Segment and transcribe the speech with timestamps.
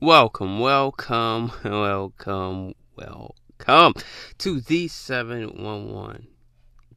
[0.00, 3.94] Welcome, welcome, welcome, welcome
[4.38, 6.28] to the 711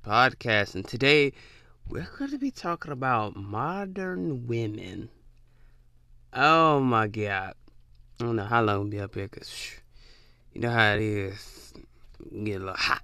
[0.06, 0.76] podcast.
[0.76, 1.34] And today
[1.90, 5.10] we're going to be talking about modern women.
[6.32, 7.56] Oh my God.
[8.20, 9.72] I don't know how long we'll be up here because
[10.54, 11.74] you know how it is.
[12.44, 13.02] Get a little hot.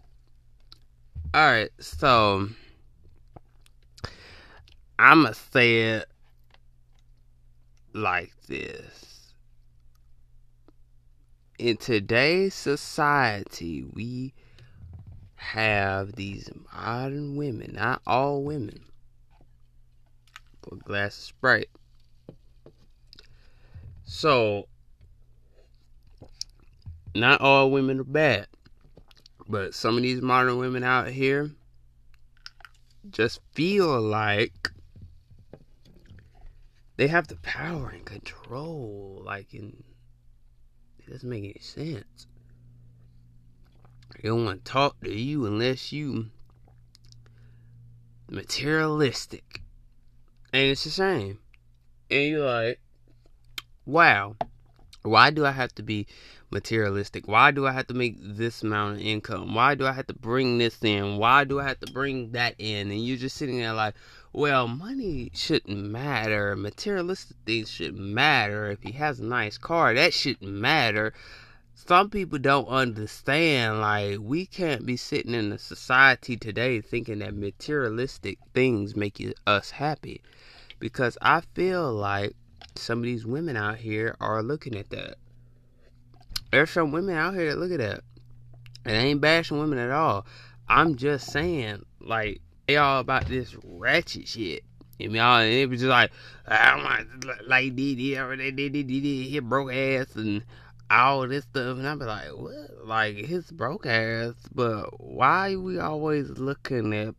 [1.36, 2.50] Alright, so
[5.00, 6.06] I'ma say it
[7.94, 9.07] like this.
[11.58, 14.36] In today's society, we
[15.36, 18.84] have these modern women, not all women.
[20.72, 21.70] A glass of Sprite.
[24.04, 24.68] So,
[27.16, 28.48] not all women are bad.
[29.50, 31.50] But some of these modern women out here
[33.10, 34.70] just feel like
[36.98, 39.24] they have the power and control.
[39.26, 39.84] Like, in,
[41.10, 42.28] doesn't make any sense.
[44.16, 46.28] They don't want to talk to you unless you
[48.30, 49.62] materialistic.
[50.54, 51.40] And it's the same.
[52.10, 52.80] And you're like,
[53.86, 54.36] wow,
[55.04, 56.08] why do I have to be
[56.50, 57.28] materialistic?
[57.28, 59.54] Why do I have to make this amount of income?
[59.54, 61.18] Why do I have to bring this in?
[61.18, 62.90] Why do I have to bring that in?
[62.92, 63.96] And you're just sitting there like,
[64.38, 66.56] well, money shouldn't matter.
[66.56, 68.70] Materialistic things shouldn't matter.
[68.70, 71.12] If he has a nice car, that shouldn't matter.
[71.74, 77.34] Some people don't understand, like, we can't be sitting in a society today thinking that
[77.34, 80.22] materialistic things make you, us happy.
[80.78, 82.36] Because I feel like
[82.76, 85.16] some of these women out here are looking at that.
[86.52, 88.02] There's some women out here that look at that.
[88.86, 90.28] And ain't bashing women at all.
[90.70, 94.64] I'm just saying, like, they all about this ratchet shit.
[95.00, 96.12] And y'all, and it was just like,
[96.48, 100.44] I don't want like did his broke ass and
[100.90, 102.86] all this stuff, and I'd be like, what?
[102.86, 107.16] Like his broke ass, but why we always looking at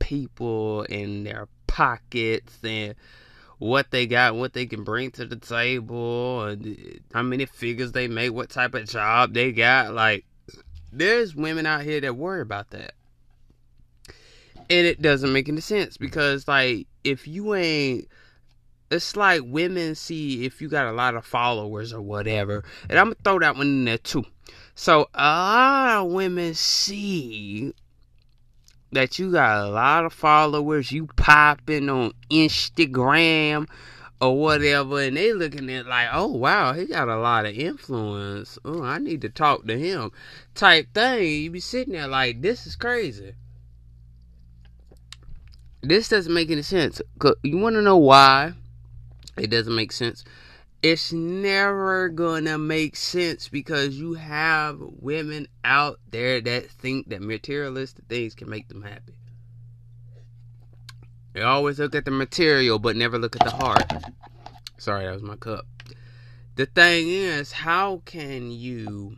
[0.00, 2.94] people in their pockets and
[3.58, 8.08] what they got, what they can bring to the table, and how many figures they
[8.08, 9.94] make, what type of job they got.
[9.94, 10.24] Like,
[10.90, 12.94] there's women out here that worry about that.
[14.70, 18.06] And it doesn't make any sense because, like, if you ain't,
[18.88, 22.64] it's like women see if you got a lot of followers or whatever.
[22.88, 24.24] And I'm gonna throw that one in there too.
[24.76, 27.74] So, a lot of women see
[28.92, 33.68] that you got a lot of followers, you popping on Instagram
[34.20, 38.58] or whatever, and they looking at like, oh wow, he got a lot of influence.
[38.64, 40.12] Oh, I need to talk to him,
[40.54, 41.42] type thing.
[41.42, 43.34] You be sitting there like, this is crazy.
[45.82, 47.00] This doesn't make any sense.
[47.42, 48.52] You want to know why
[49.36, 50.24] it doesn't make sense?
[50.82, 58.06] It's never gonna make sense because you have women out there that think that materialistic
[58.08, 59.14] things can make them happy.
[61.34, 63.92] They always look at the material but never look at the heart.
[64.78, 65.66] Sorry, that was my cup.
[66.56, 69.16] The thing is, how can you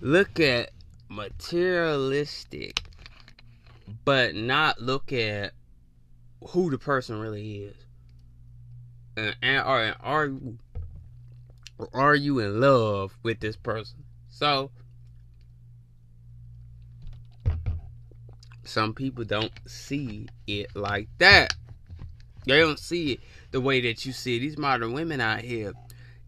[0.00, 0.70] look at
[1.08, 2.82] materialistic
[4.04, 5.52] but not look at
[6.48, 7.76] who the person really is?
[9.16, 10.30] And, and are are
[11.92, 14.04] are you in love with this person?
[14.28, 14.70] So
[18.64, 21.54] some people don't see it like that.
[22.46, 23.20] They don't see it
[23.50, 24.40] the way that you see it.
[24.40, 25.72] These modern women out here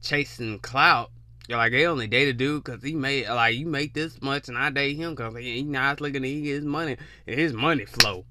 [0.02, 1.10] chasing clout.
[1.56, 4.58] Like they only date a dude because he made like you make this much and
[4.58, 6.16] I date him because he nice looking.
[6.16, 6.96] And he his money
[7.26, 8.24] and his money flow.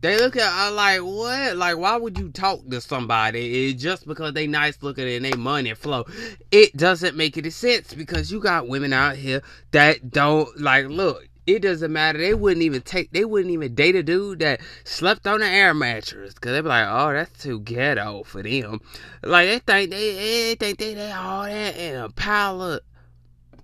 [0.00, 1.56] They look at I like what?
[1.56, 5.36] Like why would you talk to somebody it, just because they nice looking and they
[5.36, 6.04] money flow?
[6.50, 11.28] It doesn't make any sense because you got women out here that don't like look.
[11.46, 12.18] It doesn't matter.
[12.18, 13.10] They wouldn't even take.
[13.10, 16.68] They wouldn't even date a dude that slept on an air mattress because they'd be
[16.68, 18.80] like, "Oh, that's too ghetto for them."
[19.24, 22.80] Like they think they, they think they, they all that in a pile of,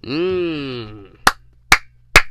[0.02, 1.16] mmm.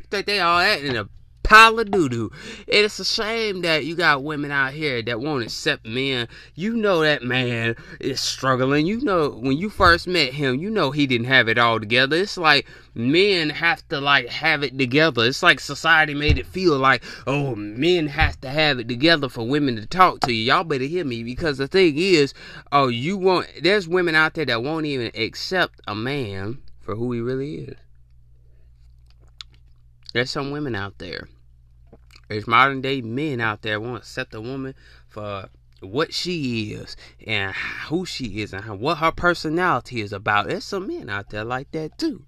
[0.10, 1.08] Think they all that in a
[1.48, 2.30] pile of doo doo.
[2.68, 6.28] It's a shame that you got women out here that won't accept men.
[6.56, 8.86] You know that man is struggling.
[8.86, 12.18] You know when you first met him, you know he didn't have it all together.
[12.18, 15.24] It's like men have to like have it together.
[15.26, 19.48] It's like society made it feel like, oh, men have to have it together for
[19.48, 20.52] women to talk to you.
[20.52, 22.34] Y'all better hear me because the thing is,
[22.74, 23.48] oh, you won't.
[23.64, 27.78] There's women out there that won't even accept a man for who he really is.
[30.14, 31.30] There's some women out there
[32.28, 34.76] there's modern day men out there won't accept a woman
[35.08, 36.96] for what she is
[37.26, 37.54] and
[37.88, 40.48] who she is and what her personality is about.
[40.48, 42.26] There's some men out there like that too.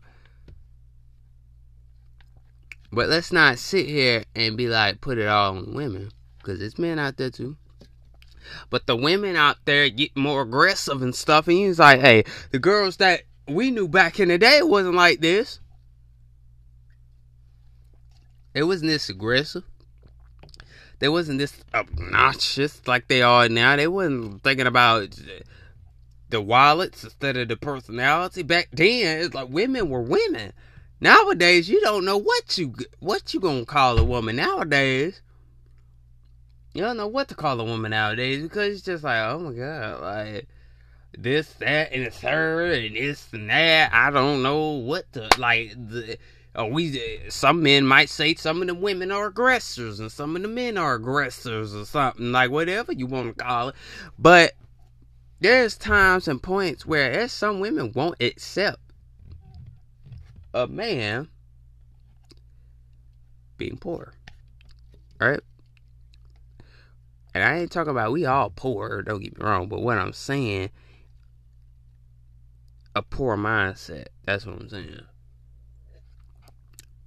[2.91, 6.11] But let's not sit here and be like, put it all on women.
[6.37, 7.57] Because it's men out there too.
[8.69, 11.47] But the women out there get more aggressive and stuff.
[11.47, 15.21] And he's like, hey, the girls that we knew back in the day wasn't like
[15.21, 15.59] this.
[18.55, 19.63] It wasn't this aggressive.
[20.99, 23.75] They wasn't this obnoxious like they are now.
[23.75, 25.17] They wasn't thinking about
[26.29, 28.43] the wallets instead of the personality.
[28.43, 30.53] Back then, it's like women were women.
[31.01, 35.21] Nowadays, you don't know what you what you gonna call a woman nowadays.
[36.73, 39.53] You don't know what to call a woman nowadays because it's just like, oh my
[39.53, 40.47] god, like
[41.17, 43.91] this, that, and the third, and this and that.
[43.93, 45.71] I don't know what to like.
[45.71, 46.17] The,
[46.57, 50.41] uh, we some men might say some of the women are aggressors and some of
[50.41, 53.75] the men are aggressors or something like whatever you want to call it.
[54.17, 54.53] But
[55.39, 58.79] there's times and points where some women won't accept
[60.53, 61.29] a man
[63.57, 64.13] being poor,
[65.19, 65.39] right?
[67.33, 70.13] And I ain't talking about we all poor, don't get me wrong, but what I'm
[70.13, 70.71] saying,
[72.95, 74.07] a poor mindset.
[74.25, 75.01] That's what I'm saying.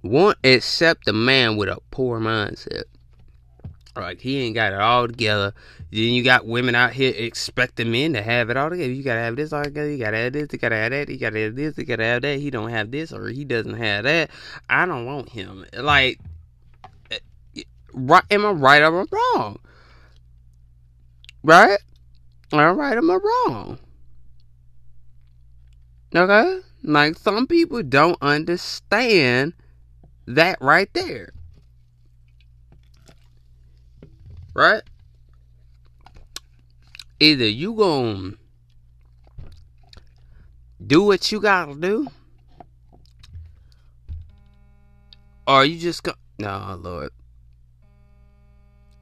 [0.03, 2.83] Won't accept a man with a poor mindset.
[3.95, 5.53] Like he ain't got it all together.
[5.91, 8.91] Then you got women out here expecting men to have it all together.
[8.91, 9.89] You gotta have this all together.
[9.91, 10.49] You gotta have this.
[10.51, 11.09] You gotta have that.
[11.09, 11.77] You gotta have this.
[11.77, 12.39] You gotta have that.
[12.39, 14.31] He don't have this or he doesn't have that.
[14.69, 15.65] I don't want him.
[15.77, 16.19] Like,
[17.93, 18.23] right?
[18.31, 19.59] Am I right or am I wrong?
[21.43, 21.79] Right?
[22.51, 23.79] Am I right or am I wrong?
[26.15, 26.59] Okay?
[26.83, 29.53] Like some people don't understand
[30.27, 31.33] that right there.
[34.53, 34.83] Right?
[37.19, 38.33] Either you gonna
[40.85, 42.07] do what you gotta do,
[45.47, 46.13] or you just go.
[46.39, 47.11] No, Lord.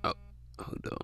[0.03, 0.13] Oh,
[0.59, 0.97] hold on.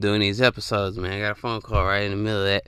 [0.00, 1.12] Doing these episodes, man.
[1.12, 2.64] I got a phone call right in the middle of that.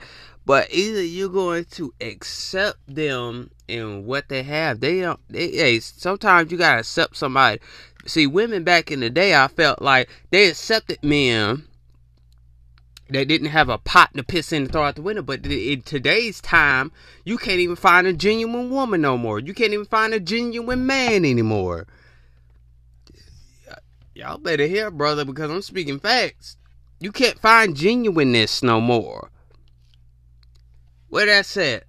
[0.46, 4.80] But either you're going to accept them and what they have.
[4.80, 5.20] They don't.
[5.28, 7.60] They, hey, sometimes you gotta accept somebody.
[8.06, 11.64] See, women back in the day, I felt like they accepted men
[13.08, 15.22] that didn't have a pot to piss in and throw out the window.
[15.22, 16.92] But in today's time,
[17.24, 19.38] you can't even find a genuine woman no more.
[19.38, 21.86] You can't even find a genuine man anymore.
[24.14, 26.56] Y'all better hear, brother, because I'm speaking facts.
[27.00, 29.30] You can't find genuineness no more.
[31.08, 31.84] Where that's at?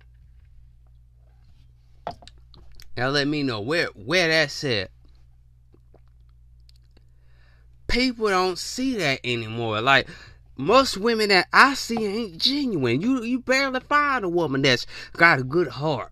[2.97, 4.89] Now let me know where where that's at.
[7.87, 9.81] People don't see that anymore.
[9.81, 10.07] Like
[10.57, 13.01] most women that I see ain't genuine.
[13.01, 16.11] You you barely find a woman that's got a good heart.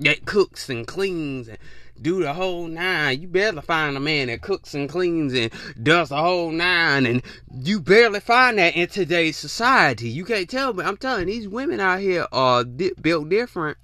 [0.00, 1.58] That cooks and cleans and
[2.00, 3.20] do the whole nine.
[3.20, 7.22] You barely find a man that cooks and cleans and does the whole nine, and
[7.52, 10.08] you barely find that in today's society.
[10.08, 10.84] You can't tell me.
[10.84, 13.76] I'm telling these women out here are di- built different.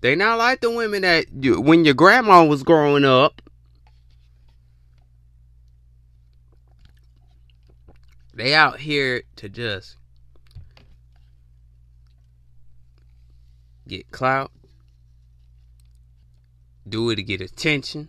[0.00, 3.42] They not like the women that you, when your grandma was growing up.
[8.32, 9.96] They out here to just
[13.86, 14.50] get clout,
[16.88, 18.08] do it to get attention,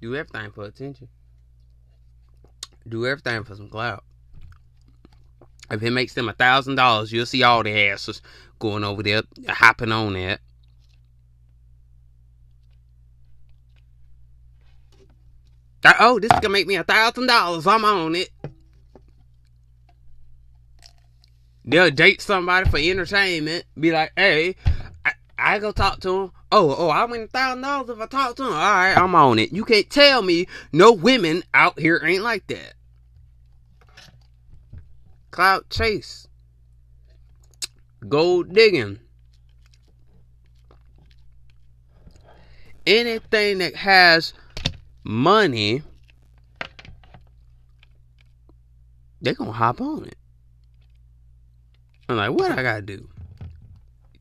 [0.00, 1.08] do everything for attention,
[2.88, 4.02] do everything for some clout.
[5.70, 8.20] If it makes them a thousand dollars, you'll see all the asses
[8.58, 10.40] going over there, hopping on that.
[15.98, 17.66] Oh, this is gonna make me a thousand dollars.
[17.66, 18.30] I'm on it.
[21.64, 23.64] They'll date somebody for entertainment.
[23.78, 24.56] Be like, hey,
[25.04, 26.32] I, I go talk to him.
[26.52, 28.52] Oh, oh, I win a thousand dollars if I talk to him.
[28.52, 29.52] All right, I'm on it.
[29.52, 32.74] You can't tell me no women out here ain't like that.
[35.30, 36.26] Clout chase,
[38.08, 38.98] gold digging,
[42.86, 44.34] anything that has
[45.04, 45.82] money,
[49.22, 50.16] they gonna hop on it.
[52.08, 53.08] I'm like, what I gotta do?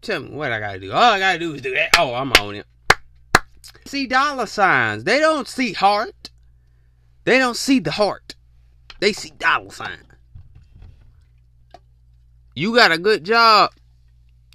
[0.01, 0.91] Tell me what I gotta do.
[0.91, 1.89] All I gotta do is do that.
[1.97, 2.67] Oh, I'm on it.
[3.85, 5.05] See dollar signs.
[5.05, 6.29] They don't see heart.
[7.23, 8.35] They don't see the heart.
[8.99, 10.08] They see dollar signs.
[12.59, 13.71] You got a good job.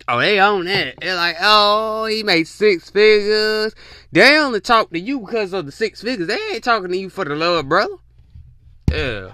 [0.06, 0.96] Oh, they own that.
[1.00, 3.74] They're like, oh, he made six figures.
[4.12, 6.28] They only talk to you because of the six figures.
[6.28, 7.94] They ain't talking to you for the love, brother.
[8.92, 9.32] Yeah.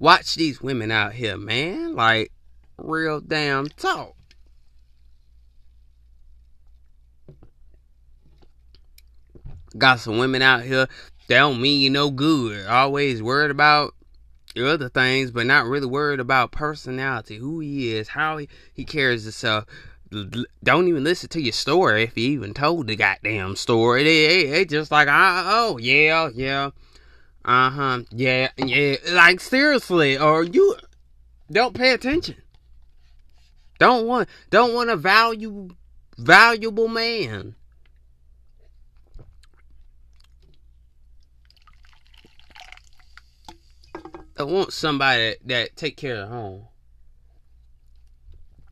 [0.00, 1.94] Watch these women out here, man.
[1.94, 2.32] Like,
[2.76, 4.16] real damn talk.
[9.78, 10.88] Got some women out here
[11.28, 12.66] that don't mean you no good.
[12.66, 13.94] Always worried about
[14.56, 19.24] other things, but not really worried about personality, who he is, how he, he carries
[19.24, 19.64] himself.
[20.62, 24.04] Don't even listen to your story if you even told the goddamn story.
[24.04, 26.70] They, they, they just like, oh, yeah, yeah,
[27.44, 28.96] uh huh, yeah, yeah.
[29.12, 30.76] Like, seriously, or you
[31.50, 32.36] don't pay attention.
[33.78, 35.70] Don't want, don't want a value,
[36.16, 37.56] valuable man.
[44.36, 46.64] I want somebody that, take care of the home.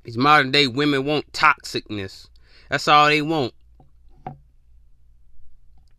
[0.03, 2.29] These modern day women want toxicness.
[2.69, 3.55] That's all they want.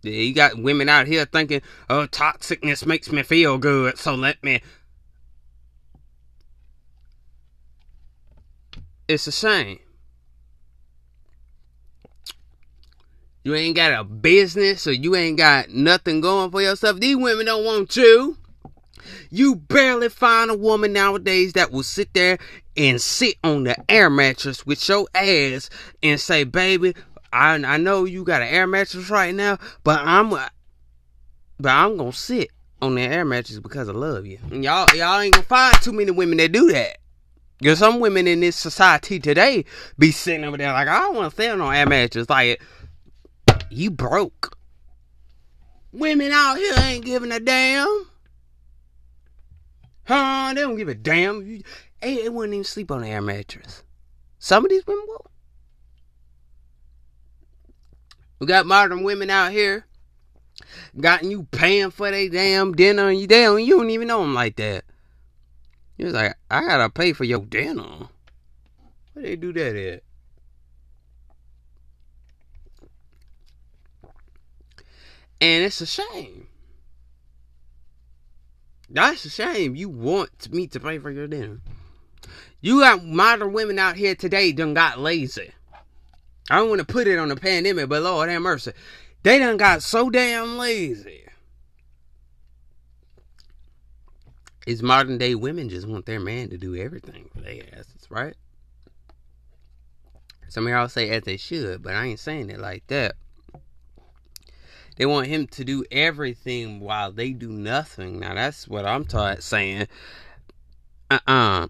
[0.01, 4.61] You got women out here thinking, oh, toxicness makes me feel good, so let me.
[9.07, 9.79] It's a shame.
[13.45, 16.99] You ain't got a business or you ain't got nothing going for yourself.
[16.99, 18.37] These women don't want you.
[19.29, 22.37] You barely find a woman nowadays that will sit there
[22.75, 25.69] and sit on the air mattress with your ass
[26.01, 26.95] and say, "Baby,
[27.31, 30.49] I I know you got an air mattress right now, but I'm uh,
[31.59, 32.49] but I'm gonna sit
[32.81, 35.93] on the air mattress because I love you." And y'all y'all ain't gonna find too
[35.93, 36.97] many women that do that.
[37.63, 39.63] Cause some women in this society today
[39.97, 42.29] be sitting over there like, I don't want to sit on no air mattress.
[42.29, 42.61] Like,
[43.69, 44.57] you broke.
[45.93, 48.07] Women out here ain't giving a damn.
[50.05, 50.51] Huh?
[50.53, 51.43] They don't give a damn.
[52.01, 53.83] Hey, they wouldn't even sleep on the air mattress.
[54.39, 55.31] Some of these women will.
[58.39, 59.85] We got modern women out here.
[60.99, 64.33] Got you paying for their damn dinner and you damn you don't even know them
[64.33, 64.83] like that.
[65.97, 68.09] You was like, I gotta pay for your dinner.
[69.13, 70.03] Where they do that at?
[75.39, 76.47] And it's a shame.
[78.93, 79.75] That's a shame.
[79.75, 81.59] You want me to pay for your dinner.
[82.61, 85.51] You got modern women out here today done got lazy.
[86.49, 88.71] I don't want to put it on the pandemic, but Lord have mercy.
[89.23, 91.23] They done got so damn lazy.
[94.67, 98.35] It's modern day women just want their man to do everything for their asses, right?
[100.47, 103.15] Some of y'all say as they should, but I ain't saying it like that.
[104.95, 108.19] They want him to do everything while they do nothing.
[108.19, 109.87] Now that's what I'm taught saying.
[111.09, 111.67] Uh-uh.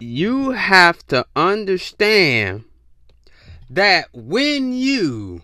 [0.00, 2.64] You have to understand
[3.70, 5.42] that when you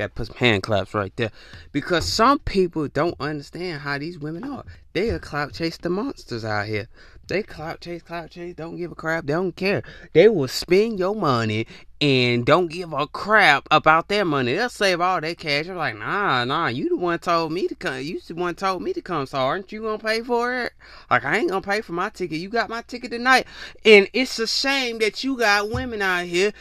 [0.00, 1.30] got to put some hand claps right there
[1.72, 4.64] because some people don't understand how these women are.
[4.92, 6.88] They are clout chase the monsters out here.
[7.30, 9.84] They clout chase, clout chase, don't give a crap, they don't care.
[10.14, 11.64] They will spend your money
[12.00, 14.54] and don't give a crap about their money.
[14.54, 15.66] They'll save all their cash.
[15.66, 18.00] They're like, nah, nah, you the one told me to come.
[18.00, 20.72] You the one told me to come, so aren't you gonna pay for it?
[21.08, 22.40] Like I ain't gonna pay for my ticket.
[22.40, 23.46] You got my ticket tonight.
[23.84, 26.52] And it's a shame that you got women out here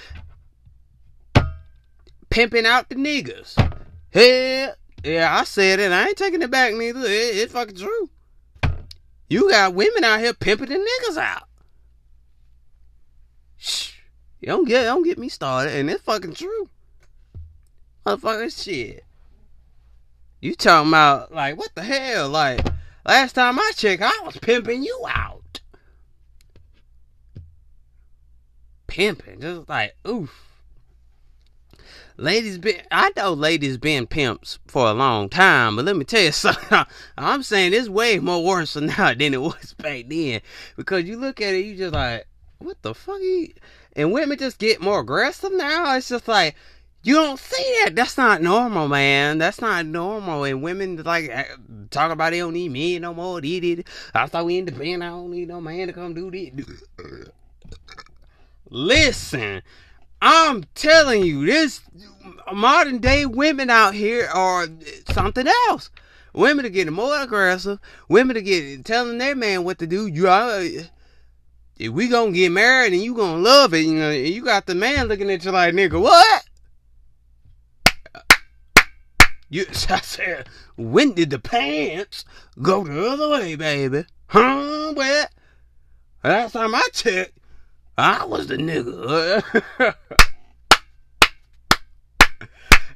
[2.30, 3.56] pimping out the niggas.
[4.12, 5.92] Hell, yeah, I said it.
[5.92, 7.00] I ain't taking it back neither.
[7.00, 8.12] It, it's fucking true.
[9.30, 11.44] You got women out here pimping the niggas out.
[13.58, 13.94] Shh.
[14.40, 16.70] You don't get don't get me started, and it's fucking true.
[18.06, 19.06] Motherfucking shit.
[20.42, 22.30] You talking about like what the hell?
[22.30, 22.66] Like
[23.06, 25.60] last time I checked, I was pimping you out.
[28.88, 30.49] Pimping, just like oof.
[32.20, 36.22] Ladies been I know ladies been pimps for a long time, but let me tell
[36.22, 36.86] you something.
[37.18, 40.42] I'm saying it's way more worse now than it was back then.
[40.76, 43.22] Because you look at it, you just like, what the fuck?
[43.94, 45.96] And women just get more aggressive now.
[45.96, 46.56] It's just like
[47.04, 47.96] you don't see that.
[47.96, 49.38] That's not normal, man.
[49.38, 50.44] That's not normal.
[50.44, 51.46] And women like eh,
[51.90, 53.40] talk about they don't need men no more.
[53.40, 53.88] They did.
[54.14, 55.04] I thought we independent.
[55.04, 56.84] I don't need no man to come do this.
[58.70, 59.62] Listen,
[60.22, 61.82] I'm telling you, this
[62.54, 64.68] modern day women out here are
[65.12, 65.90] something else.
[66.34, 67.80] Women are getting more aggressive.
[68.08, 70.08] Women are getting telling their man what to do.
[70.08, 70.62] You are,
[71.78, 74.76] if we gonna get married and you gonna love it, you know, you got the
[74.76, 76.44] man looking at you like nigga, what?
[79.50, 80.48] You, I said,
[80.78, 82.26] when did the pants
[82.62, 84.06] go the other way, baby?
[84.28, 84.94] Huh?
[84.96, 85.28] Well,
[86.24, 87.39] last time I checked,
[88.00, 89.44] I was the nigga.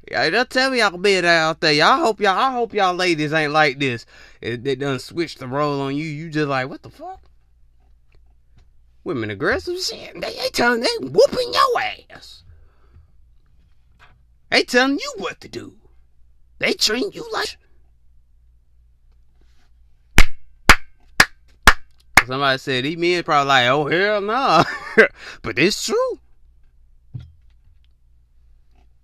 [0.10, 1.74] Yeah, don't tell me y'all been out there.
[1.74, 2.38] Y'all hope y'all.
[2.38, 4.06] I hope y'all ladies ain't like this.
[4.40, 6.06] It, they done switched the role on you.
[6.06, 7.22] You just like what the fuck?
[9.04, 10.22] Women aggressive shit.
[10.22, 10.80] They ain't telling.
[10.80, 11.82] They whooping your
[12.16, 12.44] ass.
[14.52, 15.76] They telling you what to do.
[16.60, 17.58] They treat you like.
[22.25, 24.63] Somebody said these men probably like, oh hell no, nah.
[25.42, 26.20] but it's true.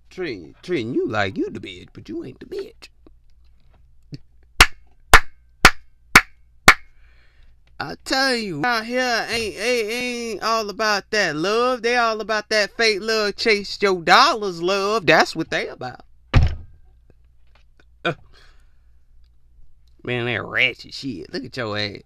[0.10, 2.90] Treating, treating you like you the bitch, but you ain't the bitch.
[7.82, 11.82] I tell you, out here ain't, ain't ain't all about that love.
[11.82, 15.06] They all about that fake love, chase your dollars love.
[15.06, 16.02] That's what they about.
[18.04, 18.14] Uh.
[20.04, 21.32] Man, that ratchet shit.
[21.32, 22.02] Look at your ass.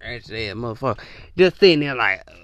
[0.00, 1.00] Ass motherfucker.
[1.36, 2.22] Just sitting there like.
[2.28, 2.34] Uh,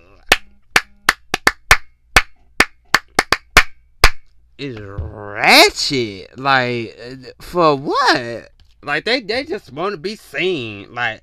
[4.58, 6.38] is ratchet.
[6.38, 6.96] Like,
[7.40, 8.50] for what?
[8.82, 10.94] Like, they, they just want to be seen.
[10.94, 11.22] Like,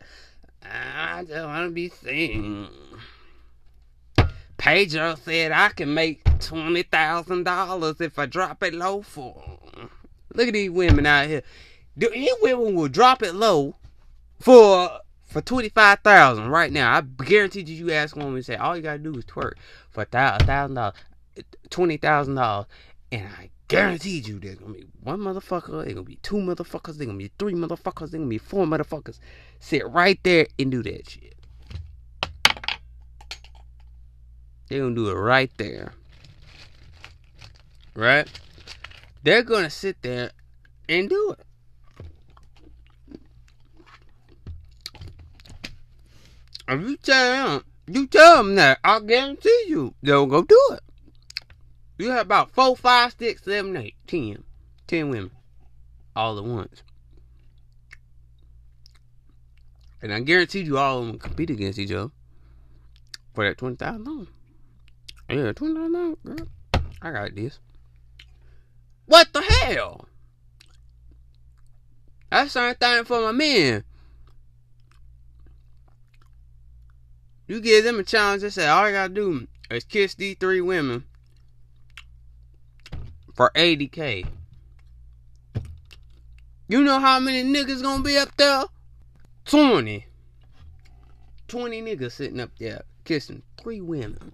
[0.63, 2.67] I just want to be seen.
[4.57, 9.59] Pedro said I can make $20,000 if I drop it low for.
[10.33, 11.41] Look at these women out here.
[11.97, 13.75] These women will drop it low
[14.39, 14.99] for
[15.31, 16.93] for twenty five thousand right now.
[16.93, 19.53] I guarantee you, you ask a woman and say all you gotta do is twerk
[19.89, 20.93] for thousand dollars,
[21.69, 22.67] twenty thousand dollars,
[23.11, 27.07] and I guarantee you there's gonna be one motherfucker, there's gonna be two motherfuckers, there's
[27.07, 29.19] gonna be three motherfuckers, there's gonna be four motherfuckers.
[29.61, 31.35] Sit right there and do that shit.
[34.67, 35.93] They're gonna do it right there.
[37.95, 38.27] Right?
[39.23, 40.31] They're gonna sit there
[40.89, 41.45] and do it.
[46.71, 50.79] If you tell them, you tell them that, I guarantee you they'll go do it.
[51.97, 54.45] You have about four, five, six, seven, eight, ten.
[54.87, 55.31] Ten women.
[56.15, 56.81] All at once.
[60.01, 62.11] And I guarantee you all of them compete against each other
[63.33, 64.27] for that twenty thousand dollars.
[65.29, 66.47] Yeah, twenty thousand dollars, girl.
[67.01, 67.59] I got this.
[69.07, 70.07] What the hell?
[72.29, 73.83] That's the same thing for my men.
[77.51, 80.61] You give them a challenge and say all you gotta do is kiss these three
[80.61, 81.03] women
[83.35, 84.25] for 80k.
[86.69, 88.63] You know how many niggas gonna be up there?
[89.43, 90.05] 20.
[91.49, 94.31] 20 niggas sitting up there kissing three women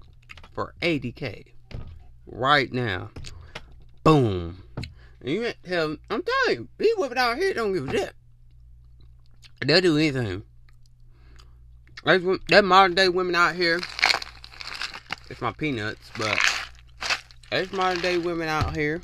[0.53, 1.45] for 80k.
[2.27, 3.09] Right now.
[4.03, 4.61] Boom.
[5.21, 8.13] And you hell, I'm telling you, women out here don't give a shit.
[9.65, 10.43] They'll do anything.
[12.03, 13.79] That modern day women out here,
[15.29, 16.39] it's my peanuts, but
[17.51, 19.01] there's modern day women out here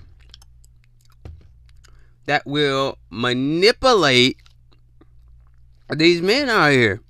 [2.25, 4.37] that will manipulate
[5.89, 7.01] these men out here.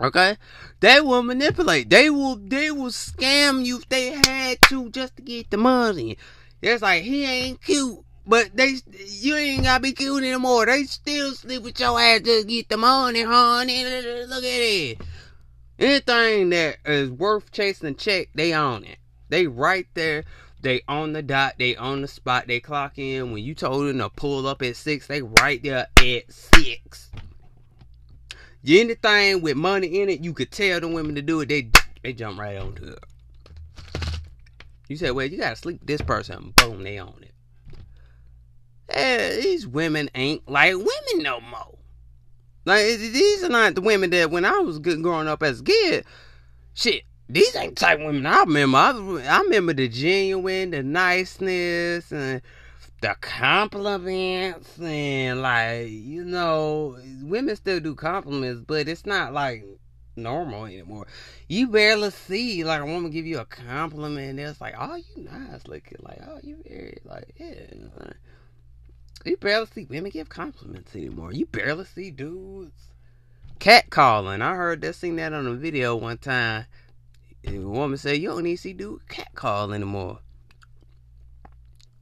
[0.00, 0.36] Okay?
[0.80, 1.90] They will manipulate.
[1.90, 6.16] They will they will scam you if they had to just to get the money.
[6.62, 10.66] It's like he ain't cute, but they you ain't gotta be cute anymore.
[10.66, 13.84] They still sleep with your ass to get the money, honey.
[14.26, 15.00] Look at it.
[15.78, 18.98] Anything that is worth chasing check, they own it.
[19.30, 20.24] They right there.
[20.60, 21.54] They on the dot.
[21.58, 22.48] They on the spot.
[22.48, 23.32] They clock in.
[23.32, 27.10] When you told them to pull up at six, they right there at six.
[28.66, 31.48] Anything with money in it, you could tell the women to do it.
[31.48, 31.70] They
[32.02, 32.98] they jump right onto it.
[34.88, 36.52] You said, well, you gotta sleep this person.
[36.56, 37.27] Boom, they on it.
[38.90, 41.78] Hey, these women ain't like women no more.
[42.64, 46.04] Like these are not the women that when I was growing up as a kid,
[46.74, 48.78] shit, these ain't the type of women I remember.
[48.78, 48.90] I,
[49.26, 52.42] I remember the genuine, the niceness, and
[53.00, 59.64] the compliments, and like you know, women still do compliments, but it's not like
[60.16, 61.06] normal anymore.
[61.48, 65.24] You barely see like a woman give you a compliment, and it's like, oh, you
[65.24, 68.12] nice looking, like oh, you very like yeah.
[69.28, 71.32] You barely see women give compliments anymore.
[71.32, 72.92] You barely see dudes
[73.60, 74.40] catcalling.
[74.40, 76.66] I heard that seen that on a video one time
[77.46, 80.20] a woman said, you don't need to see dude cat call anymore.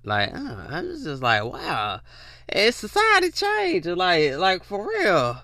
[0.05, 2.01] Like, uh, I was just like, wow,
[2.49, 3.89] it's society changed.
[3.89, 5.43] Like, like for real,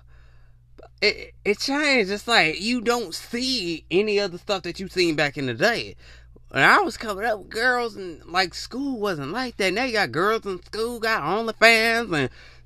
[1.01, 2.11] it it changed.
[2.11, 5.95] It's like you don't see any other stuff that you seen back in the day.
[6.53, 9.73] When I was coming up with girls and like school wasn't like that.
[9.73, 12.15] Now you got girls in school got OnlyFans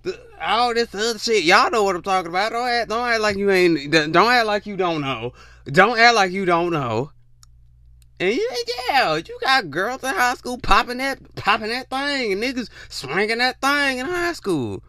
[0.05, 1.45] and all this other shit.
[1.45, 2.51] Y'all know what I'm talking about.
[2.51, 3.89] Don't act, don't act like you ain't.
[3.89, 5.31] Don't act like you don't know.
[5.67, 7.11] Don't act like you don't know.
[8.19, 8.37] And
[8.89, 13.37] yeah, you got girls in high school popping that, popping that thing, and niggas swinging
[13.37, 14.83] that thing in high school.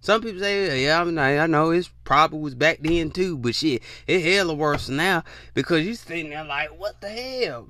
[0.00, 3.56] Some people say, yeah, I, mean, I know it's probably was back then too, but
[3.56, 5.24] shit, it hella worse now
[5.54, 7.66] because you sitting there like, what the hell?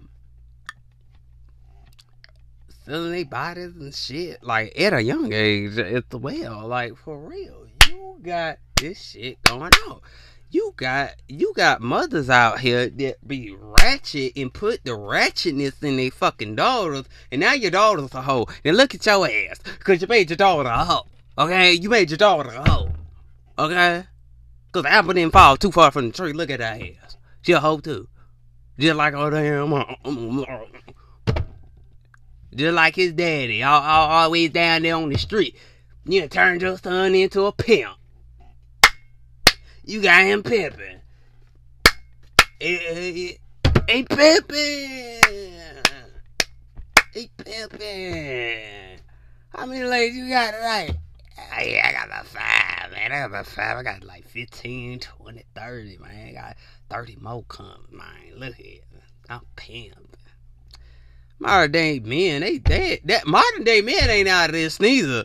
[2.89, 7.67] Selling their bodies and shit, like at a young age as well, like for real.
[7.87, 10.01] You got this shit going on.
[10.51, 15.99] You got you got mothers out here that be ratchet and put the ratchetness in
[15.99, 18.47] their fucking daughters, and now your daughter's a hoe.
[18.63, 21.07] Then look at your ass, cause you made your daughter a hoe.
[21.37, 22.91] Okay, you made your daughter a hoe.
[23.59, 24.05] Okay,
[24.73, 26.33] cause the apple didn't fall too far from the tree.
[26.33, 27.19] Look at that ass.
[27.43, 28.09] She a hoe too.
[28.79, 29.75] Just like oh uh, damn.
[29.75, 30.65] Uh, uh,
[32.55, 35.57] Just like his daddy, all, all, always down there on the street.
[36.05, 37.97] You turned your son into a pimp.
[39.85, 41.01] You got him pimping.
[42.59, 43.39] Hey,
[43.87, 45.21] hey, pimping.
[47.13, 49.01] He pimping.
[49.51, 50.97] How many ladies you got tonight?
[51.39, 53.13] Oh, yeah, I got about five, man.
[53.13, 53.77] I got about five.
[53.77, 56.29] I got like 15, 20, 30, man.
[56.29, 56.57] I got
[56.91, 58.39] 30 more coming, man.
[58.39, 58.81] Look here.
[59.29, 60.09] I'm pimping.
[61.41, 65.25] Modern day men, they, they that modern day men ain't out of this neither.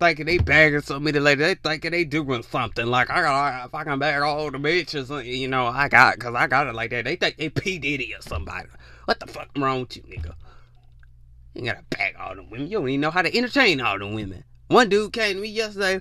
[0.00, 2.86] Thinking they bagging so many ladies, they thinking they doing something.
[2.86, 6.18] Like I got, if I can bag all the bitches, uh, you know, I got,
[6.18, 7.04] cause I got it like that.
[7.04, 8.68] They think they P Diddy or somebody.
[9.04, 10.34] What the fuck wrong with you, nigga?
[11.54, 12.66] You gotta bag all the women.
[12.66, 14.44] You don't even know how to entertain all the women.
[14.68, 16.00] One dude came to me yesterday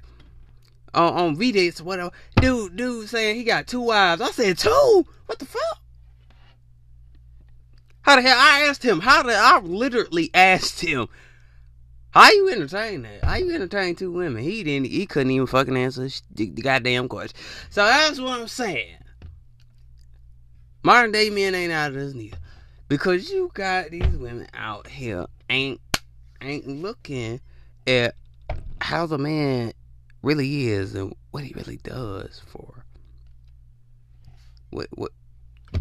[0.93, 2.11] on on V dates or whatever.
[2.37, 4.21] Dude, dude saying he got two wives.
[4.21, 5.05] I said two.
[5.27, 5.82] What the fuck?
[8.03, 8.37] How the hell?
[8.37, 8.99] I asked him.
[8.99, 11.07] How did I literally asked him?
[12.11, 13.23] How you entertain that?
[13.23, 14.43] How you entertain two women?
[14.43, 14.87] He didn't.
[14.87, 17.39] He couldn't even fucking answer the, the goddamn question.
[17.71, 18.97] So that's what I'm saying.
[20.83, 22.37] Modern day men ain't out of this neither,
[22.89, 25.79] because you got these women out here ain't
[26.41, 27.39] ain't looking
[27.87, 28.15] at
[28.81, 29.71] how the man
[30.21, 32.83] really is and what he really does for.
[34.71, 35.11] What what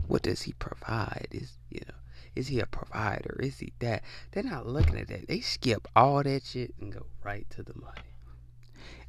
[0.06, 1.26] what does he provide?
[1.32, 1.94] Is you know
[2.34, 3.38] is he a provider?
[3.40, 4.02] Is he that?
[4.30, 5.28] They're not looking at that.
[5.28, 8.00] They skip all that shit and go right to the money.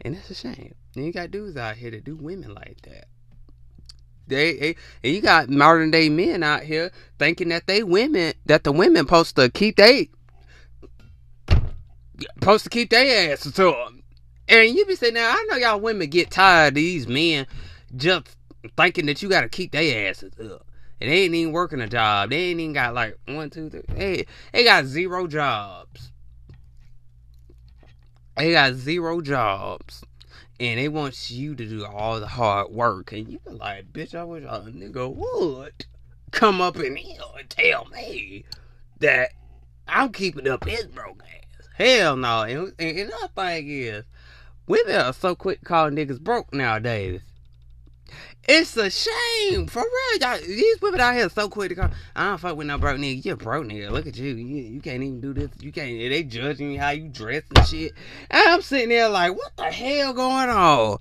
[0.02, 0.76] And it's a shame.
[0.96, 3.08] And you got dudes out here that do women like that.
[4.28, 8.64] They, they and you got modern day men out here thinking that they women that
[8.64, 10.10] the women supposed to keep they
[12.40, 14.04] supposed to keep their asses to them.
[14.48, 17.48] And you be saying now I know y'all women get tired of these men
[17.96, 18.36] just
[18.78, 20.66] thinking that you got to keep their asses up.
[21.04, 22.30] And they ain't even working a job.
[22.30, 23.84] They ain't even got like one, two, three.
[23.90, 26.14] They, they got zero jobs.
[28.38, 30.06] They got zero jobs.
[30.62, 33.12] And they want you to do all the hard work.
[33.12, 35.86] And you be like, bitch, I wish a nigga would
[36.32, 38.46] come up in here and tell me
[39.00, 39.32] that
[39.86, 41.68] I'm keeping up his broke ass.
[41.76, 42.44] Hell no.
[42.44, 44.06] And, and another thing is,
[44.68, 47.20] women are so quick calling niggas broke nowadays.
[48.46, 50.20] It's a shame, for real.
[50.20, 51.90] Y'all, these women out here so quick to call.
[52.14, 53.24] I don't fuck with no broke nigga.
[53.24, 53.90] You're broke nigga.
[53.90, 54.36] Look at you.
[54.36, 54.64] you.
[54.64, 55.50] You can't even do this.
[55.62, 55.98] You can't.
[55.98, 57.94] They judging you how you dress and shit.
[58.30, 60.98] And I'm sitting there like, what the hell going on?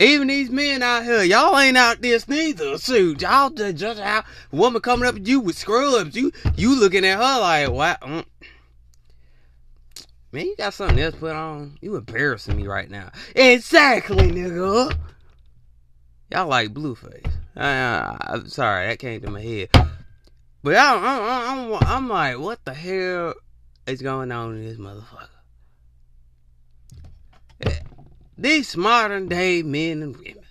[0.00, 2.78] Even these men out here, y'all ain't out this neither.
[2.78, 6.16] Shoot, y'all just judge how woman coming up to you with scrubs.
[6.16, 8.00] You you looking at her like, what?
[8.00, 8.24] Mm.
[10.32, 11.76] Man, you got something else put on.
[11.82, 13.10] You embarrassing me right now.
[13.34, 14.96] Exactly, nigga.
[16.30, 17.32] Y'all like Blueface.
[17.56, 19.68] I, am sorry, that came to my head.
[20.62, 23.34] But I, I, I'm, I'm like, what the hell
[23.86, 25.28] is going on in this motherfucker?
[27.62, 27.80] Eh,
[28.38, 30.44] these modern day men and women.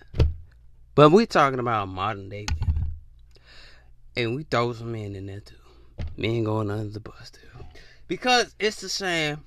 [0.96, 2.86] But we talking about modern day women.
[4.18, 5.56] And we throw some men in there too.
[6.18, 7.40] Men going under the bus too.
[8.08, 9.46] Because it's the same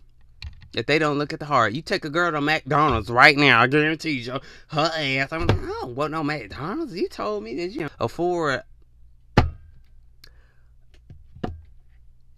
[0.75, 1.73] if they don't look at the heart.
[1.73, 5.33] You take a girl to McDonald's right now, I guarantee you, her ass.
[5.33, 6.95] I'm like, oh, what no McDonald's?
[6.95, 8.63] You told me that you afford.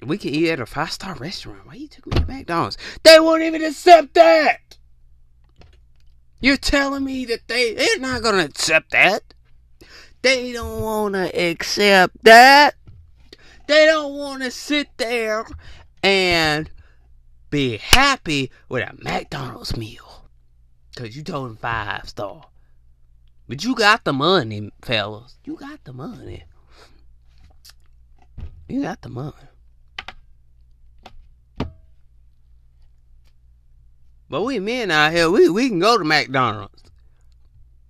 [0.02, 1.66] We can eat at a five star restaurant.
[1.66, 2.76] Why you took me to McDonald's?
[3.02, 4.78] They won't even accept that.
[6.40, 9.22] You're telling me that they they're not gonna accept that.
[10.20, 12.74] They don't wanna accept that.
[13.66, 15.46] They don't wanna sit there
[16.02, 16.70] and
[17.54, 20.26] be happy with a McDonald's meal.
[20.96, 22.46] Cause you told him five star.
[23.48, 25.38] But you got the money, fellas.
[25.44, 26.42] You got the money.
[28.68, 29.34] You got the money.
[34.28, 36.90] But we men out here, we, we can go to McDonald's.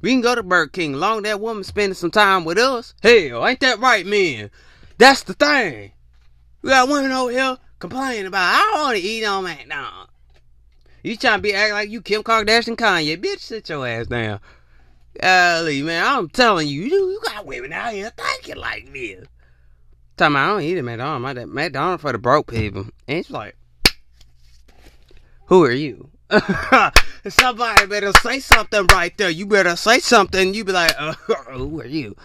[0.02, 0.92] We can go to Burger King.
[0.92, 2.92] Long that woman spending some time with us.
[3.02, 4.50] Hell, ain't that right, men?
[4.98, 5.92] That's the thing.
[6.60, 7.56] We got women over here
[7.88, 10.10] complaining about I don't want to eat on McDonald's.
[11.02, 13.20] You trying to be acting like you Kim Kardashian Kanye.
[13.20, 14.40] Bitch, sit your ass down.
[15.20, 19.26] Golly, man, I'm telling you, you, you got women out here thinking like this.
[20.16, 21.22] Tell me, I don't eat at McDonald's.
[21.22, 22.86] My McDonald's for the broke people.
[23.06, 23.54] And it's like,
[25.46, 26.08] who are you?
[27.28, 29.28] Somebody better say something right there.
[29.28, 30.54] You better say something.
[30.54, 31.12] You be like, uh,
[31.50, 32.16] who are you?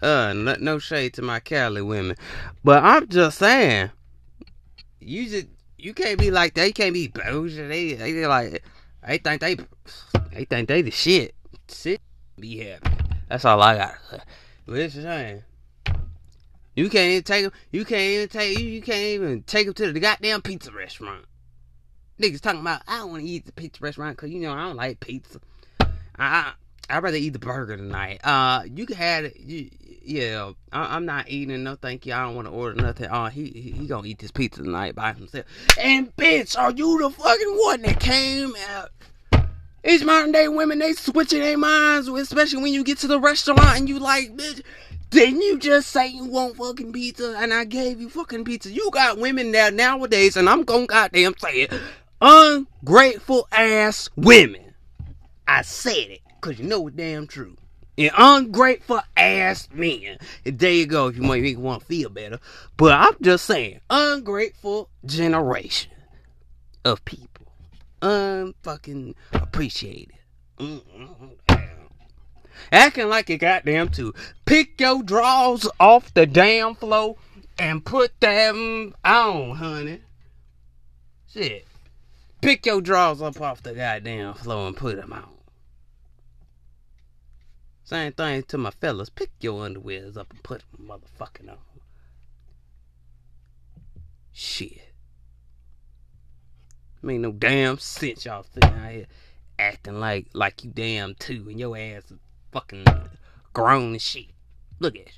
[0.00, 2.16] Uh, no, no shade to my Cali women,
[2.62, 3.90] but I'm just saying,
[5.08, 6.66] you just you can't be like that.
[6.66, 7.66] You can't be bougie.
[7.66, 8.62] They they like
[9.06, 9.56] they think they
[10.32, 11.34] they think they the shit.
[11.66, 12.00] Sit,
[12.38, 12.90] be happy.
[13.28, 13.94] That's all I got.
[14.66, 15.42] Listen, saying.
[16.74, 17.52] You can't even take them.
[17.72, 18.58] You can't even take.
[18.58, 21.24] You, you can't even take them to the goddamn pizza restaurant.
[22.20, 24.66] Niggas talking about I don't want to eat the pizza restaurant because you know I
[24.66, 25.40] don't like pizza.
[26.18, 26.52] I
[26.90, 28.20] I'd rather eat the burger tonight.
[28.24, 29.32] Uh, you can have.
[29.36, 29.70] You,
[30.08, 31.62] yeah, I, am not eating.
[31.62, 32.14] No, thank you.
[32.14, 33.08] I don't want to order nothing.
[33.10, 35.44] Oh, he, he he gonna eat this pizza tonight by himself.
[35.78, 38.90] And bitch, are you the fucking one that came out?
[39.84, 43.78] These modern day women, they switching their minds, especially when you get to the restaurant
[43.78, 44.62] and you like, bitch.
[45.10, 48.70] Didn't you just say you want fucking pizza and I gave you fucking pizza?
[48.70, 51.72] You got women there nowadays, and I'm gonna goddamn say it.
[52.20, 54.74] Ungrateful ass women.
[55.46, 57.56] I said it, cause you know it's damn true.
[57.98, 60.18] And ungrateful ass men.
[60.44, 62.38] And there you go if you want, you want to feel better.
[62.76, 65.90] But I'm just saying, ungrateful generation
[66.84, 67.52] of people.
[68.00, 70.14] Unfucking appreciated.
[70.58, 71.26] Mm-hmm.
[72.70, 77.16] Acting like it goddamn to pick your drawers off the damn floor
[77.58, 80.02] and put them on, honey.
[81.32, 81.66] Shit.
[82.40, 85.37] Pick your drawers up off the goddamn floor and put them on.
[87.88, 89.08] Same thing to my fellas.
[89.08, 91.56] Pick your underwears up and put them motherfucking on.
[94.30, 94.92] Shit.
[97.02, 99.06] Ain't no damn sense y'all sitting out here
[99.58, 102.18] acting like like you damn too and your ass is
[102.52, 102.84] fucking
[103.54, 104.26] grown and shit.
[104.80, 105.12] Look at you.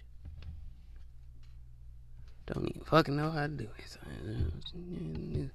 [2.47, 5.51] Don't even fucking know how to do it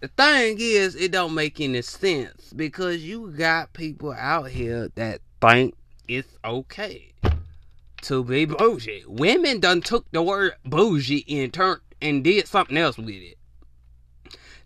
[0.00, 5.20] the thing is, it don't make any sense because you got people out here that
[5.40, 5.74] think
[6.08, 7.12] it's okay
[8.02, 9.04] to be bougie.
[9.06, 13.38] Women done took the word bougie and turned and did something else with it.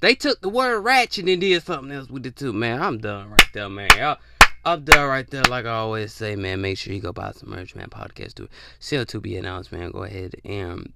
[0.00, 2.82] They took the word ratchet and did something else with it too, man.
[2.82, 3.90] I'm done right there, man.
[3.92, 4.16] I,
[4.64, 5.42] I'm done right there.
[5.44, 7.88] Like I always say, man, make sure you go buy some merch, man.
[7.88, 8.48] Podcast to
[8.80, 9.90] CL2B announced, man.
[9.90, 10.92] Go ahead and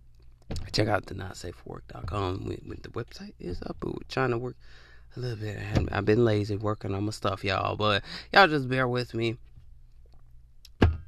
[0.72, 4.56] check out the notsafework.com with, with the website is up but we're trying to work
[5.16, 5.58] a little bit
[5.90, 9.36] i've been lazy working on my stuff y'all but y'all just bear with me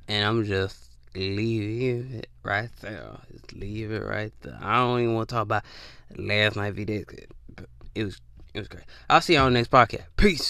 [0.08, 3.16] and i'm just leave it right there.
[3.32, 4.58] Just leave it right there.
[4.60, 5.64] I don't even want to talk about
[6.16, 7.04] last night video
[7.94, 8.20] it was
[8.54, 8.84] it was great.
[9.10, 10.04] I'll see you on the next podcast.
[10.16, 10.44] Peace